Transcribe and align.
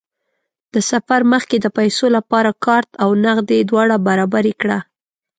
د 0.73 0.75
سفر 0.91 1.19
مخکې 1.33 1.57
د 1.61 1.67
پیسو 1.77 2.05
لپاره 2.17 2.57
کارت 2.65 2.89
او 3.03 3.09
نغدې 3.25 3.59
دواړه 3.69 3.95
برابرې 4.07 4.53
کړه. 4.61 4.79